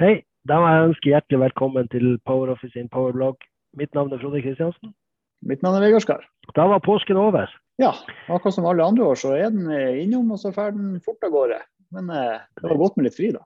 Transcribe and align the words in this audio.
Hei. 0.00 0.22
Da 0.48 0.56
må 0.56 0.68
jeg 0.72 0.84
ønske 0.86 1.10
hjertelig 1.10 1.38
velkommen 1.42 1.88
til 1.92 2.14
PowerOffice 2.24 2.72
sin 2.72 2.86
powerblogg. 2.88 3.42
Mitt 3.76 3.90
navn 3.92 4.14
er 4.16 4.20
Frode 4.22 4.40
Kristiansen. 4.40 4.94
Mitt 5.44 5.60
navn 5.60 5.76
er 5.76 5.82
Vegard 5.84 6.00
Skar. 6.00 6.22
Da 6.56 6.64
var 6.70 6.80
påsken 6.80 7.18
over. 7.20 7.50
Ja, 7.82 7.90
akkurat 8.32 8.56
som 8.56 8.68
alle 8.70 8.86
andre 8.86 9.04
år 9.04 9.18
så 9.20 9.34
er 9.36 9.52
den 9.52 9.68
eh, 9.68 9.98
innom, 10.00 10.30
og 10.32 10.40
så 10.40 10.54
drar 10.56 10.72
den 10.72 10.94
fort 11.04 11.20
av 11.28 11.34
gårde. 11.34 11.58
Men 11.92 12.08
eh, 12.16 12.40
det 12.56 12.64
var 12.70 12.80
godt 12.80 12.96
med 12.96 13.10
litt 13.10 13.18
fri, 13.18 13.28
da. 13.34 13.44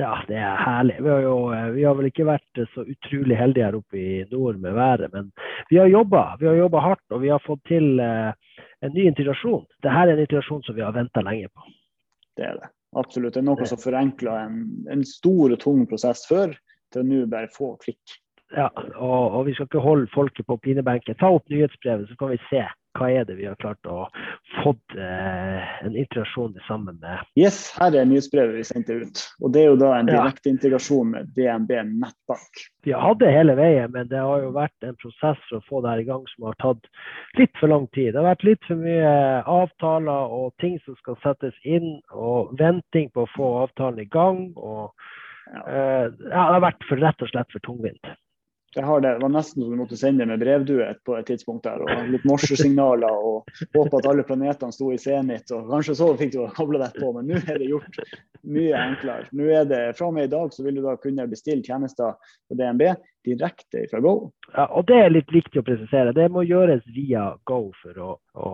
Ja, 0.00 0.14
det 0.30 0.38
er 0.40 0.56
herlig. 0.62 0.96
Vi 1.04 1.12
har, 1.12 1.20
jo, 1.26 1.34
eh, 1.58 1.68
vi 1.76 1.84
har 1.84 1.98
vel 2.00 2.08
ikke 2.08 2.28
vært 2.30 2.62
så 2.72 2.86
utrolig 2.86 3.36
heldige 3.36 3.68
her 3.68 3.76
oppe 3.76 4.00
i 4.00 4.24
nord 4.32 4.62
med 4.64 4.78
været, 4.80 5.12
men 5.12 5.28
vi 5.68 5.76
har 5.82 5.92
jobba. 5.92 6.24
Vi 6.40 6.48
har 6.48 6.56
jobba 6.56 6.86
hardt, 6.86 7.04
og 7.12 7.20
vi 7.26 7.34
har 7.34 7.44
fått 7.44 7.60
til 7.68 8.00
eh, 8.00 8.32
en 8.80 8.96
ny 8.96 9.04
integrasjon. 9.12 9.68
Dette 9.84 9.92
er 9.92 10.14
en 10.14 10.24
integrasjon 10.24 10.64
som 10.64 10.80
vi 10.80 10.88
har 10.88 10.96
venta 10.96 11.20
lenge 11.28 11.52
på. 11.52 11.68
Det 12.40 12.48
er 12.48 12.62
det. 12.62 12.72
Absolutt. 12.96 13.34
Det 13.34 13.42
er 13.42 13.48
noe 13.48 13.66
som 13.68 13.80
forenkler 13.80 14.46
en, 14.46 14.62
en 14.92 15.02
stor 15.04 15.52
og 15.52 15.60
tung 15.60 15.84
prosess 15.90 16.24
før, 16.28 16.54
til 16.94 17.04
nå 17.08 17.24
bare 17.30 17.50
få 17.52 17.74
klikk. 17.82 18.16
Ja, 18.54 18.68
og, 18.94 19.34
og, 19.34 19.40
vi 19.48 19.56
skal 19.56 19.66
ikke 19.66 19.82
holde 19.82 20.10
folket 20.14 20.46
på 20.46 20.56
pinebenken. 20.62 21.18
Ta 21.18 21.32
opp 21.34 21.48
nyhetsbrevet, 21.50 22.08
så 22.08 22.18
kan 22.20 22.32
vi 22.32 22.42
se 22.46 22.62
hva 22.96 23.08
er 23.12 23.26
det 23.28 23.36
vi 23.36 23.48
har 23.48 23.58
klart 23.60 23.90
å 23.90 24.06
fått 24.62 24.94
eh, 24.98 25.84
en 25.86 25.96
integrasjon 25.96 26.56
sammen 26.66 26.98
med. 27.02 27.24
Yes, 27.38 27.58
her 27.80 27.94
er 27.96 28.08
nyhetsbrevet 28.08 28.56
vi 28.58 28.64
sendte 28.66 28.96
ut. 29.02 29.22
Og 29.40 29.52
det 29.54 29.62
er 29.62 29.68
jo 29.70 29.78
da 29.80 29.92
en 29.96 30.10
direkte 30.10 30.50
integrasjon 30.52 31.12
med 31.14 31.32
DNB 31.36 31.72
nettbank. 31.90 32.62
Vi 32.86 32.94
har 32.94 33.02
hatt 33.02 33.20
det 33.22 33.32
hele 33.34 33.56
veien, 33.58 33.90
men 33.94 34.10
det 34.10 34.22
har 34.22 34.44
jo 34.44 34.54
vært 34.56 34.86
en 34.86 34.98
prosess 35.02 35.40
for 35.48 35.58
å 35.58 35.66
få 35.68 35.82
det 35.84 35.94
her 35.94 36.04
i 36.04 36.08
gang 36.08 36.26
som 36.34 36.48
har 36.48 36.58
tatt 36.62 36.90
litt 37.40 37.54
for 37.60 37.72
lang 37.72 37.88
tid. 37.96 38.12
Det 38.12 38.22
har 38.22 38.30
vært 38.30 38.48
litt 38.48 38.68
for 38.68 38.82
mye 38.82 39.14
avtaler 39.56 40.36
og 40.38 40.52
ting 40.62 40.78
som 40.84 40.98
skal 41.02 41.20
settes 41.24 41.56
inn, 41.64 41.96
og 42.14 42.54
venting 42.60 43.10
på 43.14 43.26
å 43.26 43.32
få 43.36 43.52
avtalen 43.66 44.04
i 44.04 44.10
gang. 44.10 44.48
og 44.56 44.92
ja. 45.46 45.62
Eh, 45.62 46.04
ja, 46.04 46.08
det 46.28 46.54
har 46.56 46.62
vært 46.64 46.86
for, 46.88 46.98
rett 46.98 47.22
og 47.22 47.30
slett 47.30 47.52
for 47.54 47.62
tungvint. 47.66 48.14
Det, 48.74 48.82
det. 49.02 49.18
var 49.22 49.28
nesten 49.32 49.62
så 49.62 49.70
du 49.70 49.76
måtte 49.78 49.96
sende 49.96 50.26
med 50.28 50.40
brevduett 50.42 50.98
på 51.04 51.16
et 51.16 51.26
tidspunkt 51.30 51.64
der, 51.64 51.80
og 51.80 52.10
litt 52.12 52.26
morsesignaler 52.28 53.14
og 53.14 53.48
håpe 53.74 54.00
at 54.00 54.08
alle 54.10 54.24
planetene 54.26 54.74
sto 54.74 54.90
i 54.92 54.98
senit. 55.00 55.48
og 55.54 55.70
Kanskje 55.70 55.96
så 55.96 56.10
fikk 56.18 56.34
du 56.34 56.42
kobla 56.56 56.82
deg 56.84 56.98
på, 57.00 57.12
men 57.16 57.30
nå 57.30 57.40
er 57.40 57.60
det 57.62 57.70
gjort 57.70 58.00
mye 58.44 58.82
enklere. 58.82 59.30
Nå 59.32 59.48
er 59.48 59.68
det, 59.70 59.82
Fra 59.96 60.10
og 60.10 60.16
med 60.18 60.28
i 60.28 60.32
dag 60.34 60.52
så 60.52 60.66
vil 60.66 60.76
du 60.76 60.82
da 60.84 60.96
kunne 61.00 61.28
bestille 61.30 61.64
tjenester 61.64 62.18
på 62.48 62.58
DNB 62.58 62.84
direkte 63.26 63.86
fra 63.90 64.00
Go. 64.00 64.14
Ja, 64.52 64.66
og 64.66 64.86
Det 64.90 64.98
er 65.02 65.14
litt 65.14 65.32
viktig 65.34 65.60
å 65.60 65.66
presisere. 65.66 66.14
Det 66.16 66.28
må 66.32 66.44
gjøres 66.46 66.84
via 66.94 67.30
Go 67.48 67.60
for 67.80 68.02
å, 68.02 68.10
å 68.34 68.50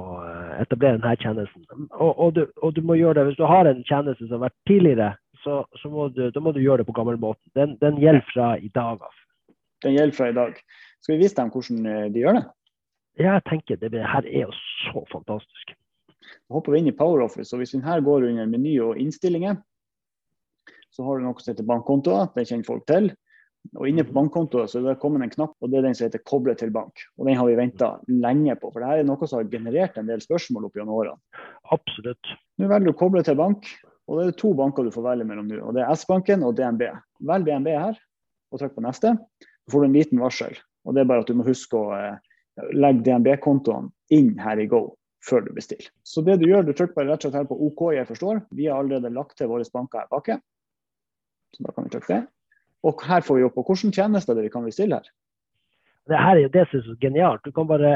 etablere 0.60 1.00
denne 1.00 1.16
tjenesten. 1.20 1.66
Og, 1.98 2.12
og, 2.12 2.30
du, 2.38 2.46
og, 2.62 2.72
du, 2.76 2.82
må 2.86 2.96
gjøre 3.00 3.20
det 3.20 3.26
hvis 3.30 3.40
du 3.40 3.46
har 3.48 3.68
en 3.68 3.82
tjeneste 3.88 4.28
som 4.28 4.38
har 4.38 4.46
vært 4.48 4.58
tidligere, 4.70 5.10
så, 5.42 5.64
så 5.82 5.90
må, 5.90 6.06
du, 6.14 6.28
må 6.40 6.54
du 6.54 6.62
gjøre 6.62 6.82
det 6.82 6.88
på 6.88 6.96
gammelmåten. 6.96 7.44
Den, 7.58 7.76
den 7.82 7.98
gjelder 8.00 8.24
fra 8.30 8.54
i 8.58 8.70
dag 8.74 9.02
av. 9.02 9.21
Den 9.82 9.96
gjelder 9.96 10.16
fra 10.16 10.30
i 10.30 10.36
dag. 10.36 10.58
Skal 11.02 11.16
vi 11.16 11.24
vise 11.24 11.38
dem 11.38 11.50
hvordan 11.52 11.86
eh, 11.86 12.08
de 12.14 12.22
gjør 12.22 12.38
det? 12.38 12.44
Ja, 13.20 13.34
jeg 13.36 13.44
tenker 13.50 13.80
det, 13.80 13.92
det 13.92 14.04
her 14.08 14.26
er 14.26 14.46
jo 14.46 14.54
så 14.86 15.02
fantastisk. 15.12 15.74
Da 16.22 16.56
hopper 16.56 16.72
vi 16.72 16.80
inn 16.80 16.92
i 16.92 16.96
PowerOffice. 16.96 17.52
og 17.52 17.60
Hvis 17.60 17.74
den 17.74 17.84
her 17.84 18.00
går 18.04 18.28
under 18.30 18.48
meny 18.48 18.78
og 18.80 19.00
innstillinger, 19.00 19.58
så 20.92 21.04
har 21.06 21.18
du 21.18 21.26
noe 21.26 21.40
som 21.40 21.52
heter 21.52 21.68
bankkontoer. 21.68 22.30
Det 22.36 22.46
kjenner 22.48 22.68
folk 22.68 22.86
til. 22.88 23.10
Og 23.78 23.86
Inne 23.86 24.04
på 24.06 24.14
bankkontoer 24.16 24.66
så 24.68 24.80
er 24.80 24.88
det 24.88 25.00
kommet 25.02 25.22
en 25.24 25.32
knapp, 25.32 25.54
og 25.62 25.70
det 25.70 25.78
er 25.78 25.86
den 25.86 25.94
som 25.94 26.08
heter 26.08 26.22
'koble 26.26 26.54
til 26.58 26.72
bank'. 26.74 27.04
Og 27.18 27.26
Den 27.26 27.36
har 27.38 27.46
vi 27.46 27.54
venta 27.56 27.90
lenge 28.08 28.56
på, 28.58 28.72
for 28.72 28.80
det 28.80 28.88
her 28.88 29.02
er 29.02 29.06
noe 29.06 29.26
som 29.26 29.38
har 29.38 29.50
generert 29.50 29.98
en 29.98 30.06
del 30.06 30.20
spørsmål 30.20 30.66
opp 30.66 30.74
gjennom 30.74 30.98
årene. 30.98 31.20
Absolutt. 31.70 32.34
Nå 32.58 32.68
velger 32.68 32.90
du 32.90 32.92
'koble 32.92 33.22
til 33.22 33.36
bank', 33.38 33.70
og 34.08 34.18
det 34.18 34.26
er 34.26 34.40
to 34.40 34.52
banker 34.54 34.82
du 34.82 34.90
får 34.90 35.06
velge 35.06 35.24
mellom 35.24 35.46
nå. 35.46 35.60
og 35.62 35.74
Det 35.74 35.82
er 35.82 35.94
S-banken 35.94 36.42
og 36.42 36.56
DNB. 36.56 36.82
Velg 37.20 37.46
DNB 37.46 37.68
her, 37.68 37.98
og 38.50 38.58
trykk 38.58 38.74
på 38.74 38.82
neste. 38.82 39.16
Så 39.64 39.74
får 39.74 39.84
du 39.84 39.88
en 39.88 39.96
liten 39.96 40.22
varsel. 40.22 40.58
Og 40.86 40.94
det 40.94 41.02
er 41.02 41.10
bare 41.10 41.24
at 41.24 41.30
du 41.30 41.38
må 41.38 41.46
huske 41.46 41.78
å 41.78 41.92
eh, 41.96 42.18
legge 42.74 43.04
DNB-kontoen 43.06 43.90
inn 44.14 44.34
her 44.42 44.60
i 44.60 44.68
Go 44.70 44.88
før 45.22 45.44
du 45.46 45.52
bestiller. 45.54 45.86
Så 46.02 46.24
det 46.26 46.40
du 46.40 46.48
gjør, 46.48 46.66
du 46.66 46.72
trykker 46.74 46.96
bare 46.96 47.12
rett 47.12 47.22
og 47.22 47.30
slett 47.30 47.38
her 47.38 47.48
på 47.50 47.58
OK, 47.68 47.82
jeg 47.94 48.08
forstår. 48.08 48.42
Vi 48.58 48.66
har 48.66 48.82
allerede 48.82 49.12
lagt 49.14 49.36
til 49.38 49.50
våre 49.52 49.66
banker 49.72 50.02
her 50.02 50.10
bak. 50.10 50.32
Så 51.54 51.66
da 51.66 51.74
kan 51.74 51.86
vi 51.86 51.94
trykke 51.94 52.14
det. 52.14 52.22
Og 52.82 53.04
her 53.06 53.22
får 53.22 53.38
vi 53.38 53.44
opp 53.46 53.54
på 53.54 53.64
hvilke 53.68 53.94
tjenester 53.94 54.34
det 54.34 54.48
vi 54.48 54.50
kan 54.50 54.66
bestille 54.66 54.98
her. 54.98 55.12
Det 56.10 56.18
her 56.18 56.34
er 56.34 56.42
jo 56.48 56.54
det 56.56 56.66
som 56.70 56.82
er 56.82 56.98
genialt. 57.04 57.44
Du 57.46 57.54
kan 57.54 57.68
bare 57.70 57.92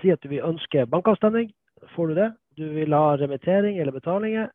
si 0.00 0.12
at 0.12 0.22
du 0.24 0.30
vil 0.32 0.46
ønske 0.46 0.86
bankavstemning. 0.88 1.52
Får 1.92 2.08
du 2.08 2.20
det? 2.22 2.30
Du 2.56 2.64
vil 2.72 2.96
ha 2.96 3.18
remittering 3.20 3.76
eller 3.76 3.92
betalinger 3.92 4.48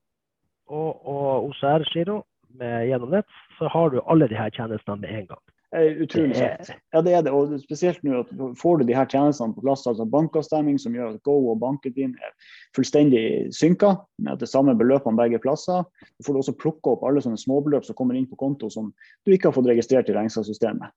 og, 0.72 1.06
og 1.06 1.52
OCR-giro 1.52 2.24
gjennom 2.60 3.14
nett, 3.14 3.30
så 3.58 3.70
har 3.72 3.92
du 3.94 4.02
alle 4.02 4.28
de 4.28 4.36
her 4.36 4.50
tjenestene 4.52 5.00
med 5.04 5.14
en 5.22 5.28
gang. 5.30 5.42
Utrolig 5.72 6.36
kjekt. 6.36 6.74
Ja, 6.92 7.00
det 7.00 7.14
er 7.16 7.22
det. 7.24 7.32
Og 7.32 7.54
spesielt 7.62 8.02
nå 8.04 8.26
at 8.26 8.32
får 8.60 8.82
du 8.82 8.90
de 8.90 8.96
her 8.96 9.08
tjenestene 9.08 9.56
på 9.56 9.64
plass, 9.64 9.86
altså 9.88 10.04
bankavstemming 10.04 10.76
som 10.82 10.98
gjør 10.98 11.14
at 11.14 11.22
Go 11.24 11.38
og 11.54 11.62
banken 11.62 11.94
din 11.96 12.16
er 12.20 12.34
fullstendig 12.76 13.54
synka 13.56 13.94
med 14.20 14.42
det 14.44 14.50
samme 14.52 14.76
beløpene 14.76 15.16
begge 15.20 15.40
plasser. 15.40 15.86
Så 16.20 16.28
får 16.28 16.36
du 16.36 16.42
også 16.42 16.58
plukke 16.60 16.92
opp 16.92 17.06
alle 17.08 17.24
sånne 17.24 17.40
småbeløp 17.40 17.88
som 17.88 17.96
kommer 17.96 18.20
inn 18.20 18.28
på 18.28 18.40
konto 18.42 18.68
som 18.74 18.90
du 19.24 19.32
ikke 19.32 19.48
har 19.48 19.56
fått 19.56 19.70
registrert 19.72 20.12
i 20.12 20.18
regnskapssystemet. 20.18 20.92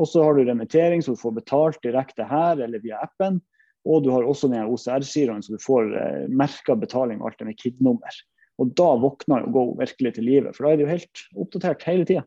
Og 0.00 0.08
så 0.08 0.24
har 0.24 0.36
du 0.36 0.44
remittering, 0.44 1.00
så 1.02 1.16
du 1.16 1.20
får 1.20 1.38
betalt 1.40 1.80
direkte 1.84 2.26
her 2.28 2.60
eller 2.60 2.84
via 2.84 3.00
appen. 3.00 3.40
Og 3.88 4.04
du 4.04 4.10
har 4.12 4.26
også 4.28 4.50
den 4.52 4.68
OCR-giroen, 4.68 5.40
så 5.40 5.56
du 5.56 5.64
får 5.64 5.94
eh, 5.96 6.26
merka 6.28 6.76
betaling 6.76 7.22
og 7.22 7.30
alt 7.30 7.40
det 7.40 7.48
med 7.48 7.56
KID-nummer. 7.60 8.20
Og 8.60 8.74
da 8.76 8.90
våkner 9.00 9.46
jo 9.46 9.52
Go 9.54 9.62
virkelig 9.78 10.18
til 10.18 10.28
livet, 10.28 10.52
for 10.52 10.66
da 10.66 10.74
er 10.74 10.80
det 10.80 10.84
jo 10.84 10.92
helt 10.92 11.22
oppdatert 11.40 11.86
hele 11.88 12.04
tida. 12.04 12.26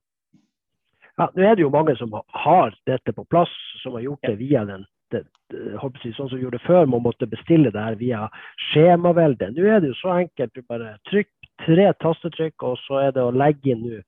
Ja, 1.22 1.28
nå 1.29 1.46
er 1.46 1.56
det 1.56 1.62
jo 1.62 1.74
mange 1.74 1.94
som 2.00 2.13
har 2.34 2.74
dette 2.90 3.13
på 3.13 3.25
plass, 3.29 3.51
som 3.84 3.94
har 3.97 4.06
gjort 4.07 4.25
det 4.25 4.38
via 4.40 4.66
den 4.66 4.88
det, 5.13 5.24
jeg, 5.53 6.13
sånn 6.18 6.29
som 6.29 6.40
vi 6.40 6.46
gjorde 6.46 6.62
før, 6.66 6.88
man 6.90 7.03
måtte 7.06 7.29
bestille 7.29 7.69
det 7.74 7.81
her 7.85 7.97
via 8.00 8.24
skjemavelde. 8.72 9.52
Nå 9.53 9.68
er 9.69 9.84
det 9.84 9.91
jo 9.91 10.00
så 10.00 10.16
enkelt. 10.23 10.53
Du 10.56 10.66
bare 10.66 10.96
trykker 11.09 11.52
tre 11.68 11.91
tastetrykk, 12.02 12.66
og 12.66 12.79
så 12.88 13.03
er 13.03 13.13
det 13.16 13.23
å 13.23 13.35
legge 13.35 13.73
inn 13.73 13.84
nå 13.85 14.02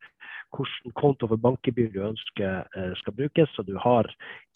hvilken 0.55 0.93
konto 0.95 1.27
for 1.27 1.41
bankgebyr 1.41 1.89
du 1.91 1.99
ønsker 2.07 2.63
eh, 2.79 2.91
skal 3.01 3.15
brukes, 3.17 3.51
så 3.53 3.65
du 3.67 3.75
har 3.81 4.07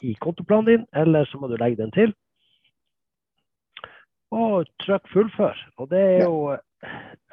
i 0.05 0.13
kontoplanen 0.23 0.69
din, 0.69 0.85
eller 0.95 1.27
så 1.27 1.41
må 1.41 1.49
du 1.51 1.57
legge 1.59 1.81
den 1.81 1.91
til. 1.95 2.13
Og 4.31 4.69
trykk 4.85 5.09
fullfør. 5.11 5.59
Og 5.81 5.89
det 5.91 6.01
er 6.15 6.23
jo 6.23 6.55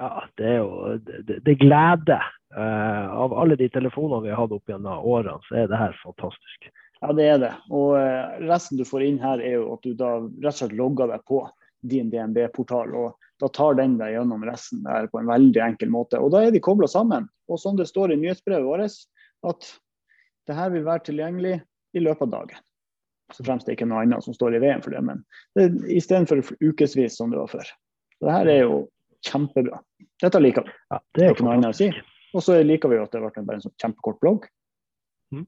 ja, 0.00 0.10
det 0.40 0.46
er 0.50 0.56
jo 0.58 0.96
det, 1.06 1.38
det 1.46 1.58
glede. 1.60 2.18
Uh, 2.56 3.12
av 3.12 3.34
alle 3.36 3.56
de 3.60 3.68
telefonene 3.68 4.22
vi 4.24 4.32
har 4.32 4.40
hatt 4.40 4.52
opp 4.56 4.70
gjennom 4.70 5.04
årene, 5.04 5.42
så 5.44 5.58
er 5.60 5.66
det 5.68 5.80
her 5.80 5.96
fantastisk. 6.00 6.68
Ja, 7.02 7.12
det 7.12 7.26
er 7.28 7.38
det. 7.42 7.52
Og 7.68 7.98
uh, 8.00 8.38
resten 8.48 8.80
du 8.80 8.84
får 8.88 9.04
inn 9.04 9.18
her, 9.20 9.42
er 9.44 9.58
jo 9.58 9.74
at 9.74 9.84
du 9.84 9.92
da 9.92 10.14
rett 10.24 10.54
og 10.54 10.60
slett 10.62 10.76
logger 10.78 11.12
deg 11.12 11.24
på 11.28 11.42
din 11.84 12.08
DNB-portal. 12.10 12.94
og 12.96 13.28
Da 13.42 13.50
tar 13.52 13.76
den 13.76 13.98
deg 14.00 14.14
gjennom 14.14 14.46
resten 14.48 14.86
der 14.86 15.10
på 15.12 15.20
en 15.20 15.28
veldig 15.28 15.62
enkel 15.66 15.92
måte. 15.92 16.20
Og 16.22 16.32
da 16.32 16.46
er 16.46 16.54
de 16.54 16.62
kobla 16.64 16.88
sammen. 16.88 17.28
Og 17.52 17.60
som 17.60 17.76
det 17.76 17.90
står 17.90 18.14
i 18.14 18.20
nyhetsbrevet 18.22 18.64
vårt, 18.64 19.04
at 19.46 19.68
det 20.48 20.56
her 20.56 20.72
vil 20.72 20.86
være 20.86 21.04
tilgjengelig 21.10 21.60
i 21.96 22.02
løpet 22.02 22.24
av 22.28 22.32
dagen. 22.38 22.64
Så 23.34 23.44
fremst 23.44 23.66
det 23.66 23.76
ikke 23.76 23.84
er 23.84 23.92
noe 23.92 24.02
annet 24.06 24.24
som 24.24 24.34
står 24.34 24.56
i 24.56 24.62
veien 24.62 24.82
for 24.82 24.94
det. 24.94 25.02
Men 25.04 25.24
det 25.58 25.68
istedenfor 25.92 26.40
ukevis 26.62 27.18
som 27.18 27.32
det 27.32 27.40
var 27.42 27.50
før. 27.50 27.68
Så 28.16 28.28
det 28.28 28.36
her 28.38 28.50
er 28.50 28.60
jo 28.62 28.84
kjempebra. 29.26 29.80
Dette 30.22 30.40
liker 30.40 30.66
vi. 30.66 30.76
Ja, 30.94 31.00
det 31.12 31.24
er 31.24 31.32
jo 31.32 31.36
ikke 31.36 31.46
noe 31.48 31.56
annet 31.58 31.74
å 31.74 31.78
si. 31.84 31.90
Og 32.34 32.42
så 32.44 32.58
liker 32.66 32.90
vi 32.90 32.98
jo 32.98 33.06
at 33.06 33.14
det 33.14 33.22
ble 33.22 33.44
bare 33.46 33.58
en 33.60 33.64
sånn 33.64 33.74
kjempekort 33.82 34.18
blogg. 34.22 34.46
Mm. 35.34 35.46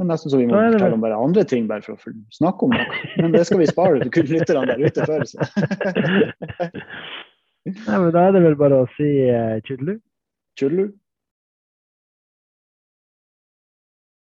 Men 0.00 0.10
nesten 0.10 0.32
så 0.32 0.40
vi 0.40 0.48
må 0.48 0.56
fortelle 0.56 0.96
om 0.96 1.04
bare 1.04 1.20
andre 1.20 1.44
ting 1.48 1.68
bare 1.70 1.84
for 1.84 1.98
å 1.98 2.14
snakke 2.34 2.66
om 2.66 2.74
noe. 2.74 3.02
Men 3.20 3.34
det 3.34 3.44
skal 3.48 3.60
vi 3.62 3.70
spare 3.70 4.02
til 4.02 4.12
kun 4.14 4.30
lytterne 4.30 4.66
der 4.70 4.84
ute 4.84 5.06
før. 5.08 5.26
Så. 5.28 5.38
Nei, 7.64 7.98
men 7.98 8.10
da 8.12 8.26
er 8.26 8.34
det 8.36 8.44
vel 8.44 8.58
bare 8.60 8.82
å 8.82 8.90
si 8.96 9.08
uh, 9.30 9.56
tjudelu. 9.64 9.96
Tjudelu. 10.60 10.88